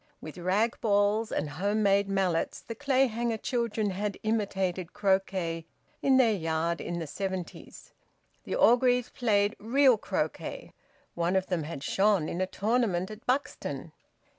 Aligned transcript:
With 0.19 0.39
rag 0.39 0.81
balls 0.81 1.31
and 1.31 1.47
home 1.47 1.83
made 1.83 2.09
mallets 2.09 2.59
the 2.59 2.73
Clayhanger 2.73 3.37
children 3.37 3.91
had 3.91 4.17
imitated 4.23 4.93
croquet 4.93 5.67
in 6.01 6.17
their 6.17 6.33
yard 6.33 6.81
in 6.81 6.97
the 6.97 7.05
seventies. 7.05 7.93
The 8.43 8.55
Orgreaves 8.55 9.11
played 9.11 9.55
real 9.59 9.99
croquet; 9.99 10.73
one 11.13 11.35
of 11.35 11.45
them 11.45 11.65
had 11.65 11.83
shone 11.83 12.27
in 12.27 12.41
a 12.41 12.47
tournament 12.47 13.11
at 13.11 13.23
Buxton. 13.27 13.91